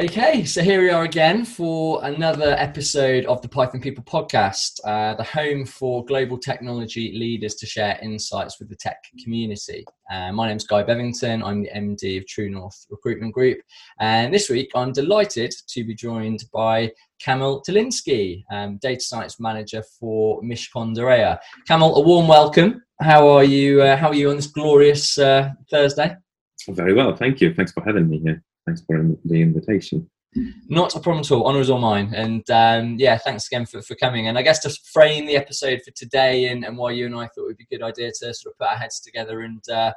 [0.00, 5.14] Okay, so here we are again for another episode of the Python People podcast, uh,
[5.14, 9.84] the home for global technology leaders to share insights with the tech community.
[10.10, 13.58] Uh, my name is Guy Bevington, I'm the MD of True North Recruitment Group,
[13.98, 19.82] and this week I'm delighted to be joined by Kamil Telinsky, um, Data Science Manager
[19.98, 21.38] for Reya.
[21.68, 22.82] Kamil, a warm welcome.
[23.02, 23.82] How are you?
[23.82, 26.16] Uh, how are you on this glorious uh, Thursday?
[26.68, 27.52] Very well, thank you.
[27.52, 30.08] Thanks for having me here thanks for the invitation.
[30.68, 31.46] Not a problem at all.
[31.46, 32.12] Honour is all mine.
[32.14, 34.28] And um, yeah, thanks again for, for coming.
[34.28, 37.26] And I guess to frame the episode for today and, and why you and I
[37.26, 39.60] thought it would be a good idea to sort of put our heads together and
[39.68, 39.92] uh,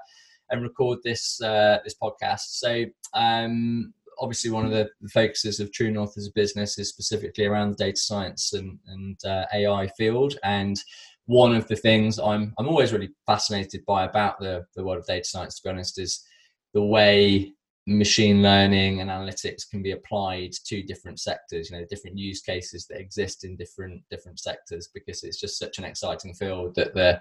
[0.50, 2.46] and record this uh, this podcast.
[2.48, 7.46] So um, obviously one of the, focuses of True North as a business is specifically
[7.46, 10.38] around the data science and, and uh, AI field.
[10.44, 10.80] And
[11.26, 15.06] one of the things I'm I'm always really fascinated by about the, the world of
[15.06, 16.26] data science, to be honest, is
[16.74, 17.54] the way
[17.86, 22.88] machine learning and analytics can be applied to different sectors you know different use cases
[22.88, 27.20] that exist in different different sectors because it's just such an exciting field that the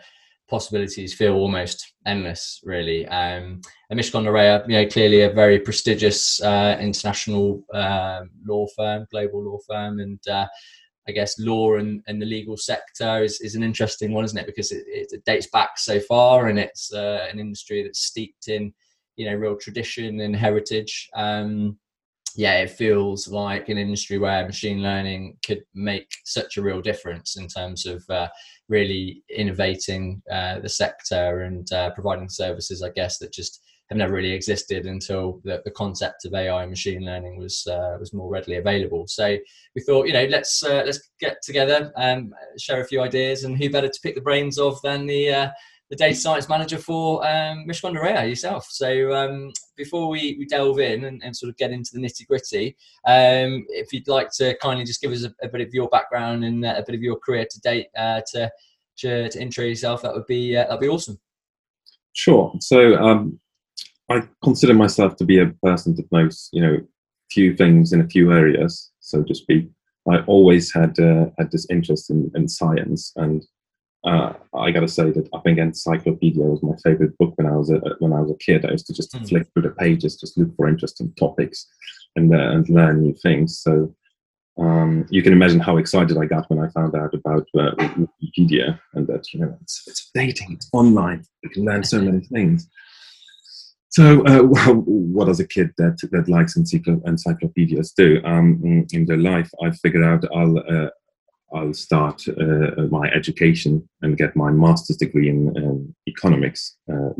[0.48, 5.58] possibilities feel almost endless really um and Mishcon de Reya, you know clearly a very
[5.58, 10.46] prestigious uh, international uh, law firm global law firm and uh,
[11.08, 14.46] I guess law and, and the legal sector is, is an interesting one, isn't it?
[14.46, 18.72] Because it, it dates back so far and it's uh, an industry that's steeped in
[19.16, 21.76] you know real tradition and heritage um
[22.34, 27.36] yeah it feels like an industry where machine learning could make such a real difference
[27.36, 28.28] in terms of uh,
[28.68, 34.14] really innovating uh, the sector and uh, providing services i guess that just have never
[34.14, 38.30] really existed until the, the concept of AI and machine learning was uh, was more
[38.30, 39.06] readily available.
[39.06, 39.36] So
[39.74, 43.56] we thought, you know, let's uh, let's get together and share a few ideas, and
[43.56, 45.50] who better to pick the brains of than the uh,
[45.92, 48.66] the data science manager for um, Mishcon de Reya yourself.
[48.70, 52.26] So um, before we, we delve in and, and, sort of get into the nitty
[52.26, 52.74] gritty,
[53.06, 56.44] um, if you'd like to kindly just give us a, a bit of your background
[56.44, 58.50] and uh, a bit of your career to date uh, to,
[59.00, 61.20] to, to intro yourself, that would be uh, that'd be awesome.
[62.14, 62.54] Sure.
[62.60, 63.38] So um,
[64.10, 66.78] I consider myself to be a person that knows you know
[67.30, 69.68] few things in a few areas, so to speak.
[70.10, 73.44] I always had uh, had this interest in, in science and
[74.04, 77.56] uh, I got to say that I think Encyclopedia was my favorite book when I
[77.56, 78.64] was a when I was a kid.
[78.64, 79.28] I used to just mm.
[79.28, 81.68] flick through the pages, just look for interesting topics,
[82.16, 83.58] and uh, and learn new things.
[83.58, 83.94] So
[84.58, 88.78] um, you can imagine how excited I got when I found out about uh, Wikipedia
[88.94, 92.68] and that you know it's, it's updating, it's online, you can learn so many things.
[93.90, 94.42] So, uh,
[94.74, 99.50] what does a kid that that likes encyclopedias do um, in, in their life?
[99.62, 100.88] I figured out I'll uh,
[101.54, 107.10] I'll start uh, my education and get my master's degree in um, economics, uh,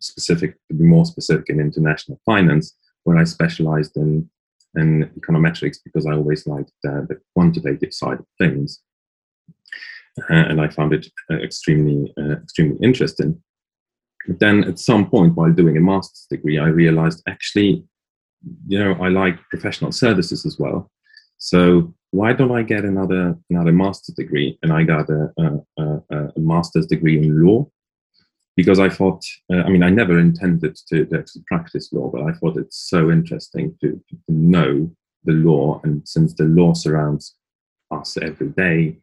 [0.00, 4.28] specific to be more specific in international finance, where I specialized in
[4.76, 8.80] in econometrics because I always liked uh, the quantitative side of things,
[10.30, 13.42] uh, and I found it uh, extremely uh, extremely interesting.
[14.26, 17.84] But then, at some point, while doing a master's degree, I realized actually,
[18.66, 20.90] you know, I like professional services as well.
[21.40, 24.58] So why don't I get another another master's degree?
[24.62, 27.68] And I got a, a, a, a master's degree in law
[28.56, 32.32] because I thought, uh, I mean, I never intended to, to, practice law, but I
[32.32, 34.90] thought it's so interesting to, to, know
[35.24, 37.36] the law, and since the law surrounds
[37.90, 38.98] us every day,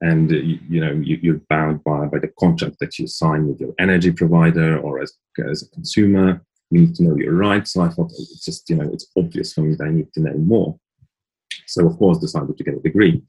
[0.00, 3.46] and uh, you, you, know you, are bound by, by the contract that you sign
[3.46, 5.12] with your energy provider or as,
[5.50, 6.40] as a consumer,
[6.70, 7.72] you need to know your rights.
[7.72, 10.20] So I thought it's just you know it's obvious for me that I need to
[10.20, 10.78] know more.
[11.68, 13.22] So of course, decided to get a degree,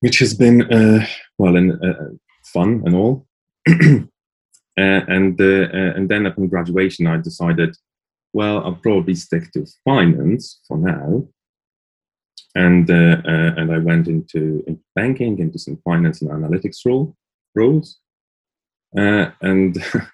[0.00, 1.06] which has been uh,
[1.38, 2.10] well and uh,
[2.52, 3.26] fun and all.
[4.76, 7.76] Uh, and uh, uh, and then upon graduation, I decided,
[8.32, 11.28] well, I'll probably stick to finance for now.
[12.56, 17.14] And and I went into, into banking, into some finance and analytics role
[17.54, 18.00] roles.
[18.96, 19.76] and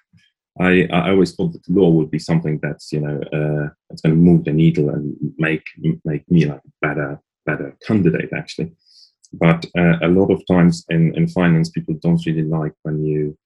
[0.59, 4.15] I, I always thought that law would be something that's you know uh, that's going
[4.15, 5.63] to move the needle and make
[6.03, 8.73] make me like a better better candidate actually.
[9.33, 13.37] But uh, a lot of times in, in finance, people don't really like when you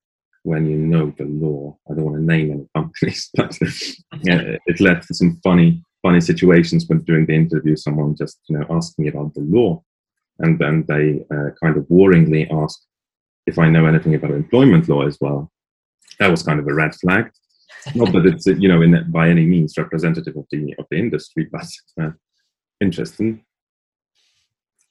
[0.42, 1.78] when you know the law.
[1.90, 6.22] I don't want to name any companies, but uh, it led to some funny funny
[6.22, 9.84] situations when during the interview, someone just you know asking about the law,
[10.40, 12.80] and then they uh, kind of worryingly ask
[13.46, 15.52] if I know anything about employment law as well
[16.20, 17.32] that was kind of a red flag.
[17.94, 21.48] Not that it's you know in, by any means representative of the of the industry,
[21.52, 21.68] but
[22.02, 22.12] uh,
[22.82, 23.44] interesting.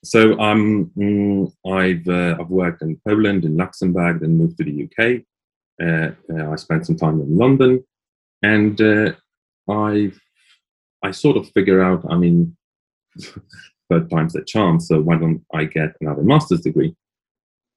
[0.05, 4.85] So um, mm, I've uh, I've worked in Poland, in Luxembourg, then moved to the
[4.85, 5.23] UK.
[5.83, 7.85] Uh, uh, I spent some time in London,
[8.43, 9.13] and uh,
[9.69, 10.21] I've
[11.05, 12.57] I sort of figure out, I mean,
[13.91, 16.97] third time's the charm, so why don't I get another master's degree?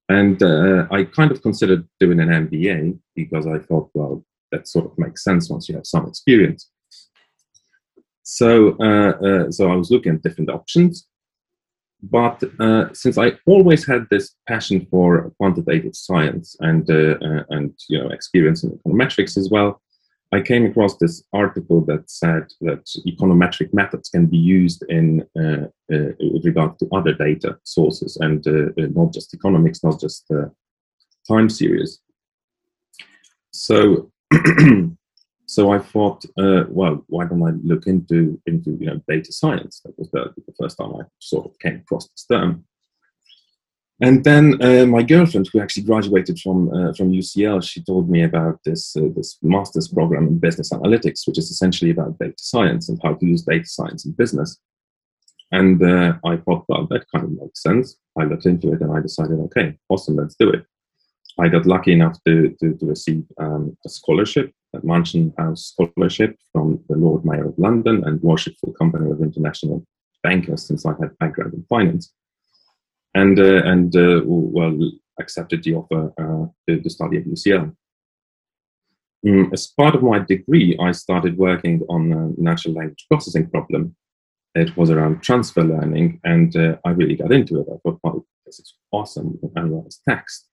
[0.09, 4.85] And uh, I kind of considered doing an MBA because I thought, well, that sort
[4.85, 6.69] of makes sense once you have some experience.
[8.23, 11.07] So, uh, uh, so I was looking at different options,
[12.03, 17.73] but uh, since I always had this passion for quantitative science and uh, uh, and
[17.89, 19.81] you know experience in econometrics as well,
[20.33, 25.67] I came across this article that said that econometric methods can be used in uh,
[25.93, 30.25] uh, with regard to other data sources and uh, uh not just economics, not just
[30.31, 30.49] uh,
[31.27, 31.99] time series.
[33.51, 34.11] So,
[35.45, 39.81] so I thought, uh, well, why don't I look into into you know data science?
[39.85, 42.65] That was the, the first time I sort of came across this term.
[43.99, 48.23] And then uh, my girlfriend, who actually graduated from uh, from UCL, she told me
[48.23, 52.89] about this uh, this master's program in business analytics, which is essentially about data science
[52.89, 54.59] and how to use data science in business.
[55.51, 57.97] And uh, I thought, well, that kind of makes sense.
[58.19, 60.65] I looked into it and I decided, okay, awesome, let's do it.
[61.39, 66.37] I got lucky enough to to, to receive um, a scholarship, a Mansion House scholarship
[66.51, 69.83] from the Lord Mayor of London and Worshipful Company of International
[70.21, 72.13] Bankers, since I had background in finance
[73.17, 74.77] and uh, and uh, well
[75.19, 77.75] accepted the offer uh, to, to study at UCL.
[79.51, 83.95] As part of my degree, I started working on a natural language processing problem.
[84.55, 86.55] It was around transfer learning, and
[86.85, 87.67] I really got into it.
[87.73, 89.37] I thought, "Wow, this is awesome!
[89.39, 90.47] Can analyze text."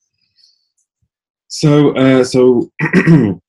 [1.49, 2.70] So, so,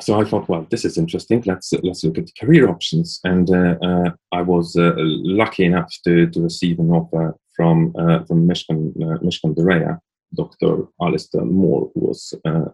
[0.00, 1.42] so I thought, well, this is interesting.
[1.46, 3.20] Let's let's look at the career options.
[3.24, 8.92] And uh, I was lucky enough to to receive an offer from uh, from Mishcon
[8.96, 9.98] uh, Mishcon de Reya,
[10.34, 10.88] Dr.
[11.00, 12.66] Alistair Moore, who was uh,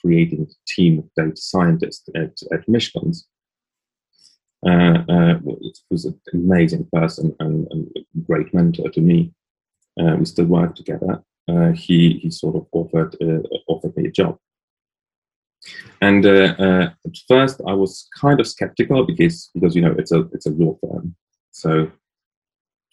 [0.00, 3.26] creating a team of data scientists at, at Mishcon's.
[4.64, 5.38] Uh, uh,
[5.90, 9.32] was an amazing person and, and, a great mentor to me.
[10.00, 11.20] Uh, we still work together.
[11.48, 13.16] Uh, he he sort of offered
[13.66, 14.38] offered me a job,
[16.00, 20.46] and at first I was kind of skeptical because because you know it's a it's
[20.46, 21.14] a law firm,
[21.50, 21.90] so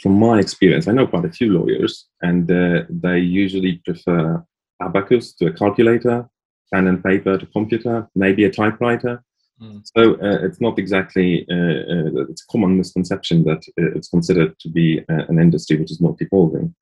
[0.02, 4.44] from my experience, I know quite a few lawyers, and uh, they usually prefer
[4.82, 6.30] abacus to a calculator,
[6.74, 9.24] pen and paper to computer, maybe a typewriter.
[9.62, 9.82] Mm.
[9.98, 14.58] So uh, it's not exactly uh, uh it's a common misconception that uh, it's considered
[14.60, 16.74] to be uh, an industry which is not evolving.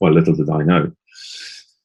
[0.00, 0.90] Well, little did I know.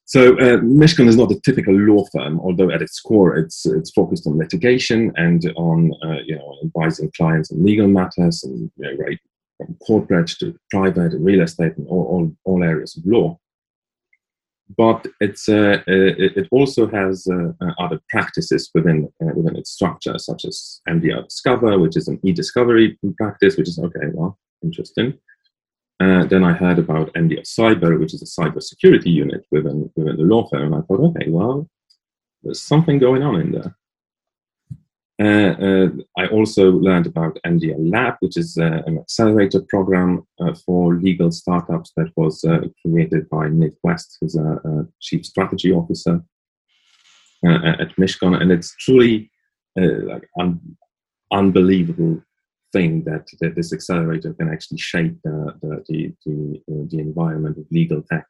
[0.07, 0.36] So
[0.81, 4.38] Mishcon is not a typical law firm, although at its core it's it's focused on
[4.38, 5.92] litigation and on
[6.25, 9.19] you know advising clients on legal matters and you know, very
[9.57, 13.38] from corporate to private and real estate and all, all, all areas of law.
[14.77, 19.71] But it's, uh, uh it also has uh, uh, other practices within, uh, within its
[19.71, 25.18] structure, such as MDR Discover, which is an e-discovery practice, which is, okay, well, interesting.
[26.00, 30.18] Uh, then I heard about MDR Cyber, which is a cyber security unit within, within
[30.18, 30.74] the law firm.
[30.74, 31.68] And I thought, okay, well,
[32.44, 33.76] there's something going on in there.
[35.20, 40.28] Uh, uh, I also learned about MDR Lab, which is uh, an accelerator program
[40.64, 42.46] for legal startups that was
[42.84, 46.24] created by Nick West, who's a, a chief strategy officer
[47.44, 49.31] at Mishcon, and it's truly
[49.76, 50.78] like un-
[51.31, 52.21] unbelievable
[52.74, 57.66] thing that, that this accelerator can actually shape the the the, the, the environment of
[57.71, 58.26] legal tech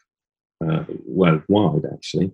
[0.65, 2.31] uh, worldwide actually.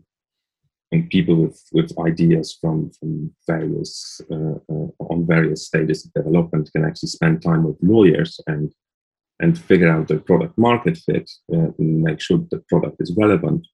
[0.92, 6.70] And people with, with ideas from, from various uh, uh, on various stages of development
[6.72, 8.72] can actually spend time with lawyers and
[9.40, 13.66] and figure out the product market fit uh, make sure the product is relevant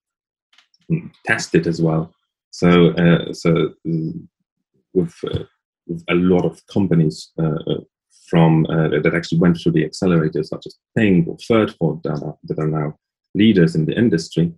[1.26, 2.12] test it as well.
[2.50, 3.50] So uh, so
[3.88, 4.12] uh,
[4.94, 5.44] with, uh,
[5.86, 7.32] with a lot of companies
[8.30, 12.58] from that actually went through the accelerators such as Ping or Thirdfort that are, that
[12.58, 12.96] are now
[13.34, 14.52] leaders in the industry.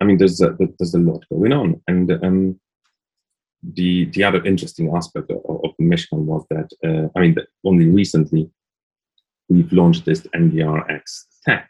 [0.00, 2.60] I mean, there's a, there's a lot going on, and um,
[3.62, 8.50] the the other interesting aspect of, of was that uh, I mean, that only recently
[9.48, 11.02] we've launched this MDRX
[11.44, 11.68] tech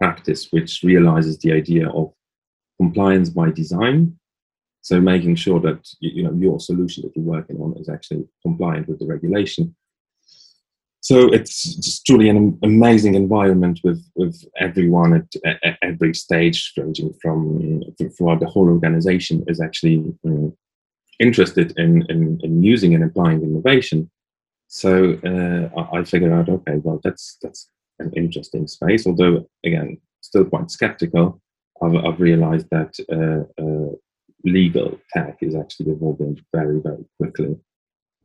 [0.00, 2.12] practice, which realizes the idea of
[2.80, 4.18] compliance by design.
[4.80, 8.88] So making sure that you know your solution that you're working on is actually compliant
[8.88, 9.74] with the regulation
[11.00, 17.14] so it's just truly an amazing environment with with everyone at, at every stage ranging
[17.22, 17.82] from
[18.16, 20.52] throughout the whole organization is actually um,
[21.20, 24.10] interested in, in, in using and applying innovation.
[24.68, 30.44] So uh, I, figured out okay well that's that's an interesting space although again still
[30.44, 31.40] quite skeptical.
[31.80, 33.94] I've, I've realized that uh, uh,
[34.44, 37.56] legal tech is actually evolving very very quickly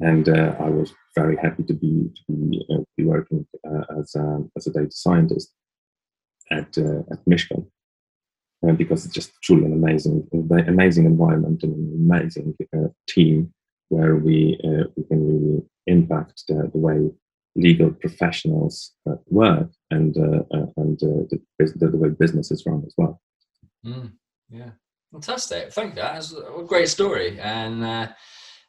[0.03, 4.15] and uh, I was very happy to be to be, uh, be working uh, as
[4.15, 5.53] a, as a data scientist
[6.51, 7.65] at uh, at Mishcon
[8.67, 10.27] uh, because it's just truly an amazing
[10.67, 13.53] amazing environment and an amazing uh, team
[13.89, 14.59] where we
[14.97, 17.09] we can really impact the, the way
[17.55, 18.93] legal professionals
[19.29, 20.15] work and
[20.77, 23.21] and the, the, way businesses run as well.
[23.85, 24.11] Mm,
[24.49, 24.71] yeah,
[25.11, 25.71] fantastic.
[25.71, 26.01] Thank you.
[26.01, 28.09] That's a great story and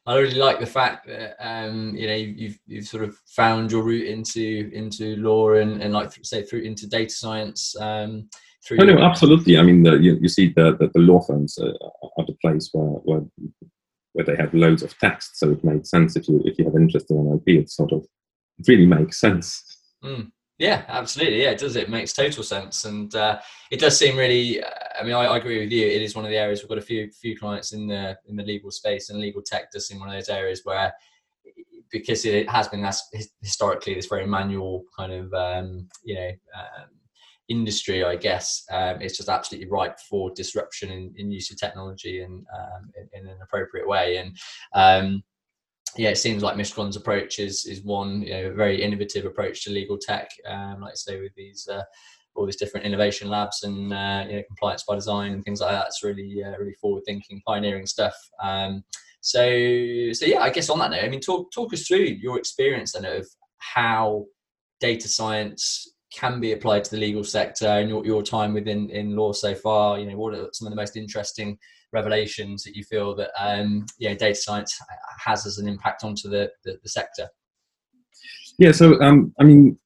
[0.06, 3.82] I really like the fact that um, you know you've you've sort of found your
[3.82, 7.74] route into into law and, and like say through into data science.
[7.80, 8.28] Um,
[8.66, 9.58] through oh, no, absolutely.
[9.58, 11.72] I mean, the, you, you see the, the, the law firms uh,
[12.16, 13.22] are the place where, where
[14.12, 16.76] where they have loads of text, so it makes sense if you if you have
[16.76, 18.06] interest in IP, It sort of
[18.68, 19.62] really makes sense.
[20.02, 20.30] Mm.
[20.58, 21.42] Yeah, absolutely.
[21.42, 21.74] Yeah, it does.
[21.74, 23.40] It makes total sense, and uh,
[23.72, 24.62] it does seem really.
[24.62, 24.70] Uh,
[25.00, 25.84] I mean, I, I, agree with you.
[25.84, 28.36] It is one of the areas we've got a few few clients in the in
[28.36, 30.92] the legal space, and legal tech does seem one of those areas where,
[31.90, 33.10] because it has been that's
[33.42, 36.88] historically this very manual kind of um, you know um,
[37.48, 42.22] industry, I guess um, it's just absolutely ripe for disruption in, in use of technology
[42.22, 44.36] and um, in, in, an appropriate way, and
[44.72, 45.24] um,
[45.96, 49.70] yeah, it seems like Mishcon's approach is is one you know very innovative approach to
[49.70, 50.30] legal tech.
[50.46, 51.82] Um, like I say, with these uh,
[52.34, 55.70] all these different innovation labs and uh, you know compliance by design and things like
[55.70, 55.86] that.
[55.86, 58.14] It's really uh, really forward thinking, pioneering stuff.
[58.42, 58.84] Um,
[59.20, 59.42] so
[60.12, 62.92] so yeah, I guess on that note, I mean, talk talk us through your experience
[62.92, 63.26] then of
[63.58, 64.24] how
[64.80, 69.16] data science can be applied to the legal sector and your, your time within in
[69.16, 69.98] law so far.
[69.98, 71.58] You know, what are some of the most interesting
[71.94, 74.76] revelations that you feel that um, yeah, data science
[75.24, 77.28] has as an impact onto the, the, the sector?
[78.58, 79.78] Yeah, so um, I mean,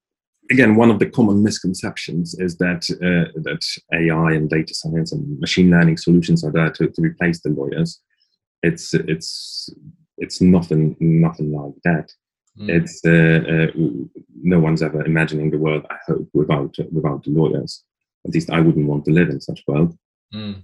[0.51, 5.39] again, one of the common misconceptions is that uh, that AI and data science and
[5.39, 8.01] machine learning solutions are there to, to replace the lawyers.
[8.63, 9.71] It's it's
[10.17, 12.11] it's nothing nothing like that.
[12.59, 12.69] Mm.
[12.77, 14.07] It's uh, uh,
[14.43, 15.87] no one's ever imagining the world.
[15.91, 17.85] I hope without without the lawyers.
[18.27, 19.97] At least I wouldn't want to live in such a world.
[20.35, 20.63] Mm.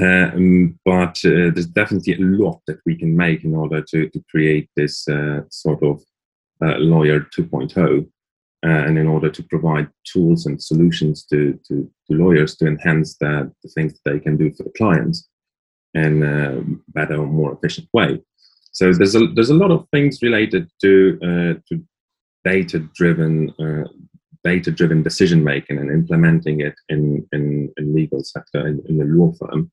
[0.00, 4.24] Um, but uh, there's definitely a lot that we can make in order to, to
[4.30, 6.02] create this uh, sort of
[6.62, 8.06] uh, lawyer 2.0 uh,
[8.62, 13.52] and in order to provide tools and solutions to, to, to lawyers to enhance the,
[13.62, 15.28] the, things that they can do for the clients
[15.94, 18.20] in a better or more efficient way.
[18.72, 21.84] So there's a, there's a lot of things related to, uh, to
[22.44, 23.88] data driven uh,
[24.44, 29.04] data driven decision making and implementing it in, in, in legal sector, in, in the
[29.04, 29.70] law firm,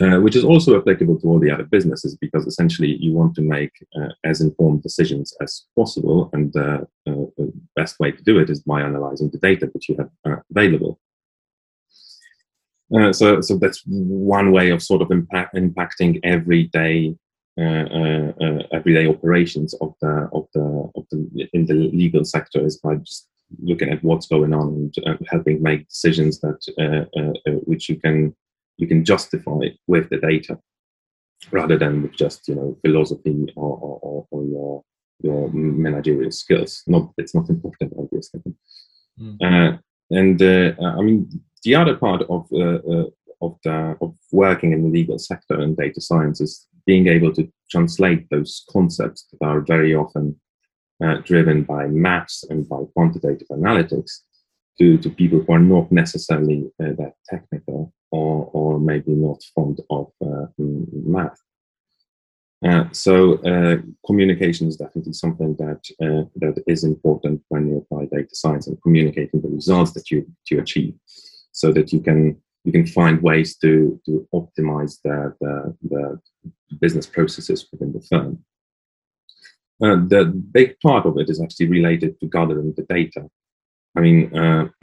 [0.00, 3.42] uh, which is also applicable to all the other businesses because essentially you want to
[3.42, 6.30] make uh, as informed decisions as possible.
[6.32, 9.88] And uh, uh the best way to do it is by analyzing the data that
[9.88, 11.00] you have uh, available.
[12.94, 17.16] Uh, so, so that's one way of sort of impact, impacting everyday
[17.58, 23.28] everyday operations of the of the of the in the legal sector is by just
[23.62, 27.88] looking at what's going on and uh, helping make decisions that uh, uh, uh, which
[27.88, 28.34] you can
[28.76, 30.58] you can justify it with the data
[31.50, 34.82] rather than with just you know philosophy or, or, or your
[35.22, 36.82] your managerial skills.
[36.86, 38.40] Not it's not important, obviously.
[39.20, 39.36] Mm.
[39.42, 39.78] Uh,
[40.10, 41.28] and uh, I mean,
[41.64, 42.46] the other part of
[43.42, 47.50] of the of working in the legal sector and data science is being able to
[47.70, 50.36] translate those concepts that are very often
[51.04, 54.20] uh, driven by maths and by quantitative analytics
[54.78, 59.80] to, to people who are not necessarily uh, that technical or, or maybe not fond
[59.90, 61.40] of uh, math.
[62.64, 65.82] Uh, so uh, communication is definitely something that
[66.36, 70.58] that is important when you apply data science and communicating the results that you to
[70.58, 70.94] achieve,
[71.52, 76.20] so that you can you can find ways to to optimize the the, the
[76.80, 78.38] business processes within the firm.
[79.82, 83.28] Uh, the big part of it is actually related to gathering the data.
[83.96, 84.68] I mean, uh,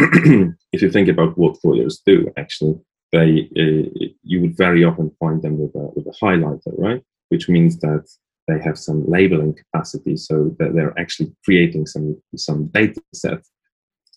[0.71, 2.79] if you think about what lawyers do, actually,
[3.13, 7.01] they uh, you would very often find them with a with a highlighter, right?
[7.29, 8.05] Which means that
[8.47, 13.41] they have some labeling capacity, so that they're actually creating some some data set.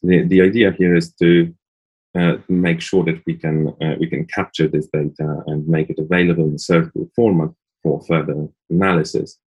[0.03, 1.55] The the idea here is to
[2.19, 5.99] uh, make sure that we can uh, we can capture this data and make it
[5.99, 7.51] available in searchable format
[7.83, 9.39] for further analysis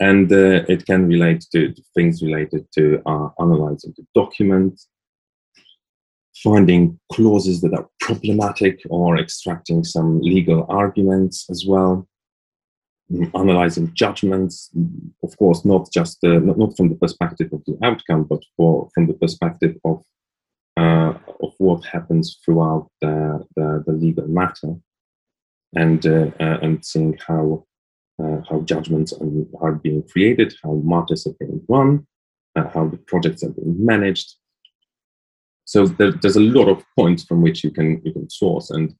[0.00, 3.02] and uh, it can relate to, to things related to
[3.38, 4.80] analyzing the document,
[6.42, 12.08] finding clauses that are problematic or extracting some legal arguments as well,
[13.34, 14.70] analyzing judgments,
[15.22, 18.88] of course, not just uh, not, not from the perspective of the outcome, but for
[18.94, 20.02] from the perspective of
[20.76, 24.74] uh, of what happens throughout the, the, the legal matter,
[25.74, 27.64] and uh, uh, and seeing how
[28.22, 29.12] uh, how judgments
[29.60, 32.06] are being created, how matters are being run,
[32.56, 34.34] uh, how the projects are being managed.
[35.70, 38.94] So there, there's a lot of points from which you can you can source, and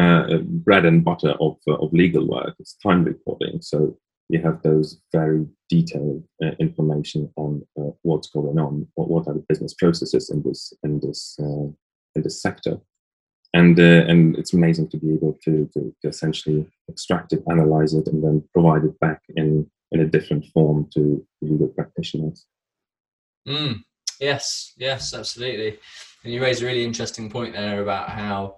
[0.00, 3.60] uh, bread and butter of uh, of legal work is time recording.
[3.60, 3.98] So
[4.28, 9.34] you have those very detailed uh, information on uh, what's going on, what, what, are
[9.34, 12.78] the business processes in this in this in this sector
[13.54, 17.94] and uh, and it's amazing to be able to, to, to, essentially extract it, analyze
[17.94, 22.46] it, and then provide it back in in a different form to legal practitioners.
[23.46, 23.82] Mm,
[24.22, 25.78] yes, yes, absolutely.
[26.24, 28.56] And you raise a really interesting point there about how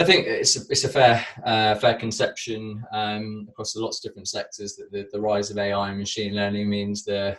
[0.00, 4.28] I think it's a, it's a fair uh, fair conception um, across lots of different
[4.28, 7.36] sectors that the, the, rise of AI and machine learning means the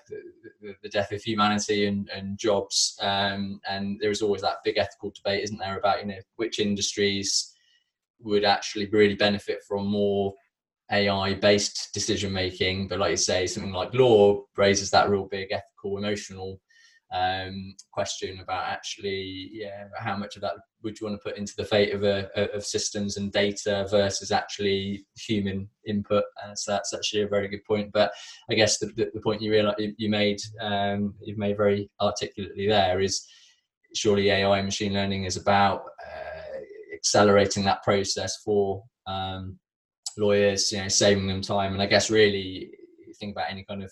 [0.61, 2.97] the, the death of humanity and, and jobs.
[3.01, 6.59] Um, and there is always that big ethical debate, isn't there, about you know which
[6.59, 7.55] industries
[8.19, 10.33] would actually really benefit from more
[10.91, 12.89] AI based decision making.
[12.89, 16.59] But like you say, something like law raises that real big ethical, emotional
[17.11, 21.53] um, question about actually, yeah, how much of that would you want to put into
[21.57, 26.23] the fate of a, of systems and data versus actually human input?
[26.43, 27.91] Uh, so that's actually a very good point.
[27.91, 28.11] But
[28.49, 32.67] I guess the, the, the point you realize you made, um, you've made very articulately
[32.67, 33.25] there is
[33.95, 36.59] surely AI and machine learning is about uh,
[36.93, 39.57] accelerating that process for um,
[40.17, 41.73] lawyers, you know, saving them time.
[41.73, 42.71] And I guess really
[43.19, 43.91] think about any kind of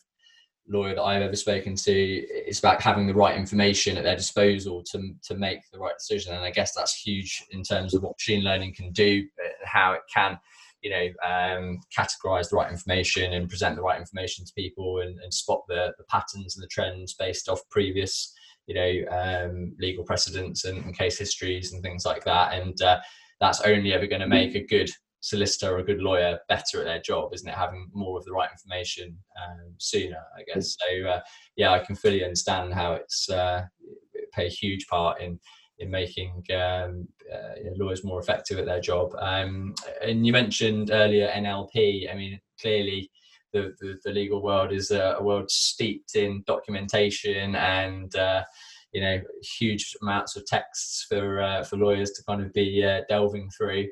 [0.68, 4.84] lawyer that I've ever spoken to, it's about having the right information at their disposal
[4.92, 6.36] to, to make the right decision.
[6.36, 9.26] And I guess that's huge in terms of what machine learning can do,
[9.64, 10.38] how it can,
[10.82, 15.20] you know, um, categorize the right information and present the right information to people and,
[15.20, 18.34] and spot the, the, patterns and the trends based off previous,
[18.68, 22.54] you know, um, legal precedents and, and, case histories and things like that.
[22.54, 23.00] And uh,
[23.40, 24.90] that's only ever going to make a good
[25.28, 27.54] solicitor or a good lawyer better at their job, isn't it?
[27.54, 30.78] Having more of the right information um, sooner, I guess.
[30.80, 31.20] So uh,
[31.58, 33.66] yeah, I can fully understand how it's uh,
[34.14, 35.38] it play a huge part in
[35.80, 39.14] in making um, uh, lawyers more effective at their job.
[39.20, 42.12] Um, and you mentioned earlier NLP.
[42.12, 43.12] I mean, clearly.
[43.54, 48.44] The, the, the legal world is a, a, world steeped in documentation and uh,
[48.92, 49.22] you know
[49.58, 53.88] huge amounts of texts for uh, for lawyers to kind of be uh, delving through.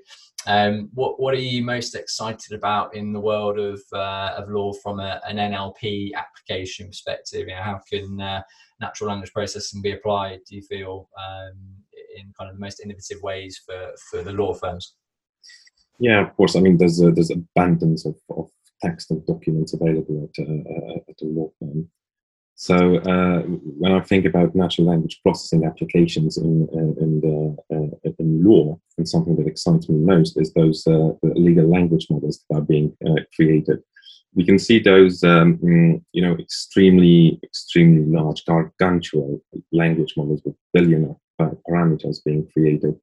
[0.47, 4.73] Um, what what are you most excited about in the world of uh, of law
[4.73, 7.47] from a, an NLP application perspective?
[7.47, 8.41] You know, how can uh,
[8.79, 10.39] natural language processing be applied?
[10.47, 11.57] Do you feel um,
[12.15, 14.95] in kind of the most innovative ways for for the law firms?
[15.99, 16.55] Yeah, of course.
[16.55, 18.49] I mean, there's a, there's abundance of, of
[18.81, 21.89] text and documents available at, uh, at a law firm.
[22.57, 28.11] So uh, when I think about natural language processing applications in uh, in, the, uh,
[28.17, 32.55] in law, and something that excites me most is those uh, legal language models that
[32.55, 33.83] are being uh, created.
[34.35, 39.41] We can see those, um, mm, you know, extremely extremely large, gargantuan
[39.73, 42.95] language models with billion parameters being created,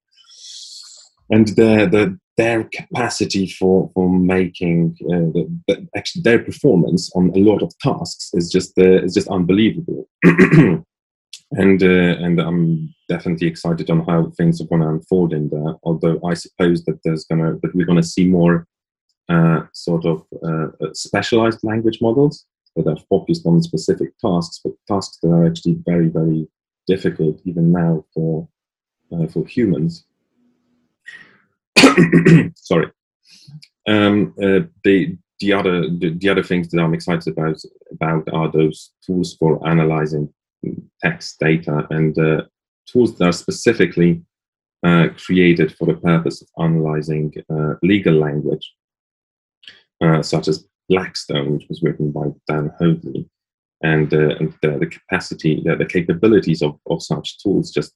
[1.30, 7.30] and the the their capacity for for making uh, the, the, actually their performance on
[7.34, 10.08] a lot of tasks is just uh, is just unbelievable.
[10.24, 15.74] and uh, and I'm definitely excited on how things are going to unfold in there.
[15.82, 18.66] Although I suppose that there's gonna that we're gonna see more
[19.28, 25.18] uh, sort of uh, specialized language models that are focused on specific tasks, but tasks
[25.22, 26.48] that are actually very very
[26.86, 28.48] difficult even now for
[29.12, 30.06] uh, for humans.
[32.56, 32.90] Sorry.
[33.88, 38.50] Um, uh, the the other the, the, other things that I'm excited about about are
[38.50, 40.32] those tools for analyzing
[41.02, 42.42] text data and uh,
[42.86, 44.22] tools that are specifically
[44.84, 48.72] uh, created for the purpose of analyzing uh, legal language,
[50.00, 53.28] uh, such as Blackstone, which was written by Dan Hoadley.
[53.84, 57.94] And, uh, and the, the, capacity, the, the, capabilities of, of such tools just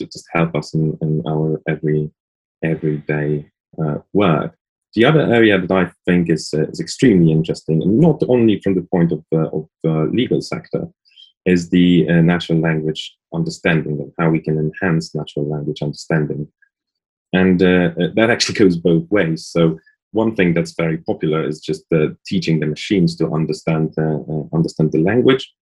[0.00, 2.10] just help us in, in our every
[2.62, 3.48] everyday
[3.82, 4.54] uh, work.
[4.94, 8.74] The other area that I think is, uh, is extremely interesting, and not only from
[8.74, 10.88] the point of, uh, of uh, legal sector,
[11.46, 16.48] is the uh, natural language understanding and how we can enhance natural language understanding.
[17.32, 19.46] And uh, that actually goes both ways.
[19.46, 19.78] So
[20.12, 21.84] one thing that's very popular is just
[22.26, 23.94] teaching the machines to understand
[24.54, 25.52] understand the language,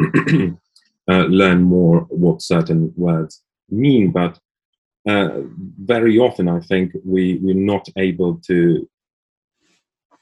[1.08, 4.38] learn more what certain words mean, but
[5.08, 5.40] uh,
[5.78, 8.88] very often I think we, we're not able to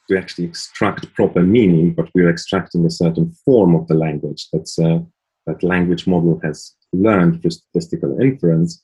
[0.09, 4.79] to actually extract proper meaning, but we're extracting a certain form of the language that's
[4.79, 5.01] uh,
[5.47, 8.83] that language model has learned through statistical inference,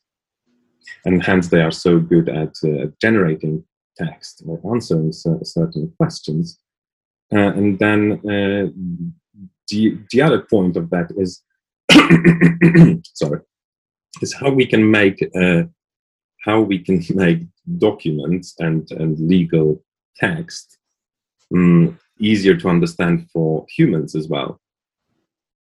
[1.05, 3.65] and hence they are so good at uh, generating
[3.97, 6.59] text or answering certain questions.
[7.33, 8.69] Uh, and then uh,
[9.69, 11.43] the, the other point of that is,
[13.15, 13.41] sorry,
[14.21, 15.63] is how we can make uh,
[16.45, 17.41] how we can make
[17.79, 19.83] documents and, and legal
[20.17, 20.79] text
[21.55, 24.61] um, easier to understand for humans as well.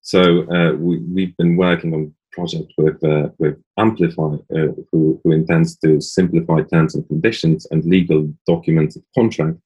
[0.02, 5.32] So uh, we, we've been working on project with uh, with Amplify, uh, who, who
[5.32, 9.58] intends to simplify terms and conditions and legal documents of contract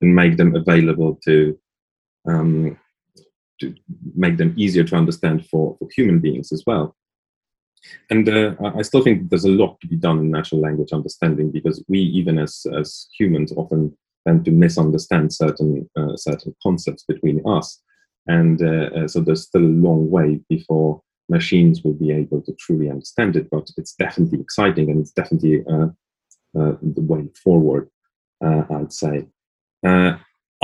[0.00, 1.58] and make them available to
[2.26, 2.78] um,
[3.60, 3.74] to
[4.16, 6.96] make them easier to understand for, for human beings as well.
[8.10, 11.50] And uh, I still think there's a lot to be done in natural language understanding
[11.50, 17.42] because we, even as, as humans, often tend to misunderstand certain uh, certain concepts between
[17.46, 17.80] us.
[18.26, 22.54] And uh, uh, so there's still a long way before machines will be able to
[22.58, 23.48] truly understand it.
[23.50, 25.88] But it's definitely exciting and it's definitely uh,
[26.58, 27.90] uh, the way forward,
[28.42, 29.26] I'd say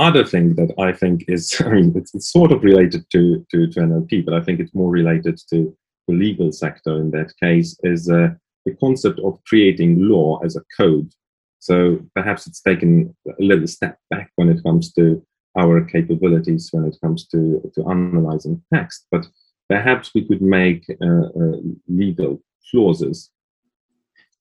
[0.01, 3.67] other thing that I think is, I mean, it's, it's, sort of related to, to,
[3.67, 5.75] to NLP, but I think it's more related to
[6.11, 8.29] the legal sector in that case, is uh,
[8.65, 11.11] the concept of creating law as a code.
[11.59, 15.25] So perhaps it's taken a little step back when it comes to
[15.57, 19.25] our capabilities, when it comes to, to analyzing text, but
[19.69, 23.29] perhaps we could make uh, uh, legal clauses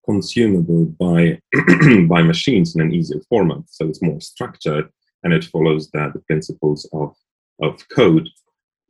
[0.05, 1.39] consumable by
[2.09, 3.63] by machines in an easier format.
[3.67, 4.89] So it's more structured
[5.23, 7.15] and it follows the, the principles of,
[7.61, 8.29] of code.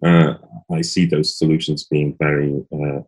[0.04, 0.34] Uh,
[0.72, 3.00] I see those solutions being very uh,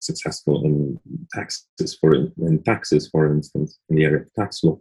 [0.00, 0.98] successful in
[1.32, 4.78] taxes, for in taxes, for instance, in the area of tax law.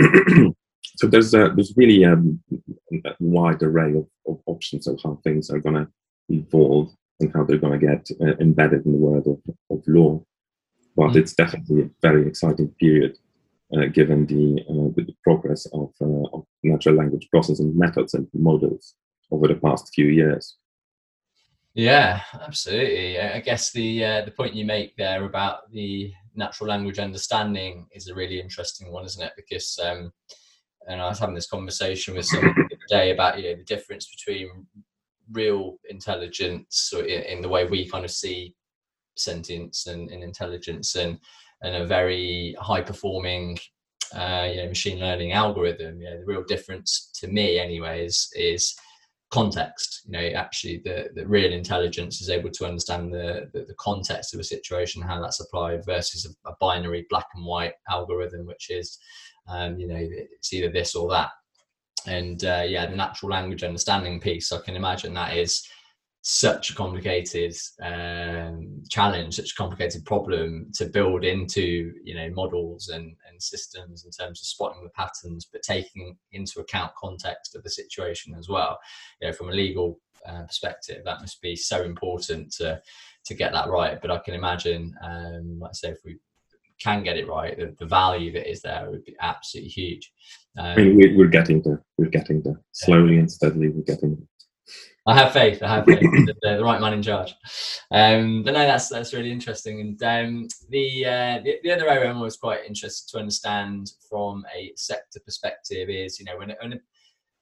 [0.96, 5.50] so there's a, there's really a, a wide array of, of, options of how things
[5.50, 5.88] are going to
[6.28, 10.22] evolve and how they're going to get uh, embedded in the world of, of law.
[10.96, 11.16] But mm.
[11.16, 13.16] it's definitely a very exciting period
[13.76, 18.94] uh, given the, uh, the, progress of, uh, of, natural language processing methods and models
[19.30, 20.56] over the past few years.
[21.74, 23.18] Yeah, absolutely.
[23.18, 28.08] I guess the uh, the point you make there about the natural language understanding is
[28.08, 29.32] a really interesting one, isn't it?
[29.36, 30.12] Because um,
[30.88, 33.64] and I was having this conversation with someone the other day about you know the
[33.64, 34.66] difference between
[35.32, 38.54] real intelligence in, in the way we kind of see
[39.16, 41.18] sentience and, and intelligence and
[41.62, 43.58] and a very high performing
[44.14, 48.30] uh, you know, machine learning algorithm, you know, the real difference to me anyway is,
[48.36, 48.74] is
[49.32, 50.02] context.
[50.06, 54.34] You know, actually the, the real intelligence is able to understand the, the, the context
[54.34, 58.70] of a situation, how that's applied versus a, a binary black and white algorithm, which
[58.70, 58.98] is,
[59.48, 61.30] um, you know, it's either this or that.
[62.06, 65.66] And uh, yeah, the natural language understanding piece, I can imagine that is
[66.24, 72.88] such a complicated um, challenge, such a complicated problem to build into you know models
[72.88, 77.64] and, and systems in terms of spotting the patterns, but taking into account context of
[77.64, 78.78] the situation as well.
[79.20, 82.80] You know, from a legal uh, perspective, that must be so important to
[83.24, 84.00] to get that right.
[84.00, 86.18] But I can imagine, um, like I say, if we
[86.80, 90.12] can get it right, the, the value that is there would be absolutely huge.
[90.56, 91.82] Um, I mean, we're, we're getting there.
[91.98, 93.20] We're getting there slowly yeah.
[93.20, 93.70] and steadily.
[93.70, 94.26] We're getting there.
[95.06, 95.62] I have faith.
[95.62, 96.00] I have faith.
[96.00, 97.34] the, the, right man in charge.
[97.90, 99.80] Um, but no, that's that's really interesting.
[99.80, 104.44] And um, the, uh, the, the other area I'm always quite interested to understand from
[104.54, 106.80] a sector perspective is, you know, when, when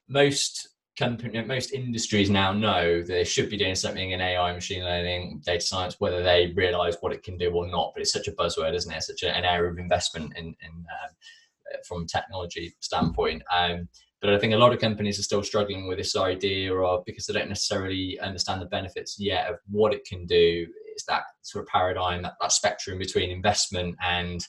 [0.09, 5.41] most company, most industries now know they should be doing something in AI, machine learning,
[5.45, 7.91] data science, whether they realise what it can do or not.
[7.93, 8.97] But it's such a buzzword, isn't it?
[8.97, 11.15] It's such an area of investment in, in um,
[11.87, 13.43] from technology standpoint.
[13.55, 13.87] Um,
[14.21, 17.25] but I think a lot of companies are still struggling with this idea of because
[17.25, 20.67] they don't necessarily understand the benefits yet of what it can do.
[20.93, 24.45] It's that sort of paradigm, that, that spectrum between investment and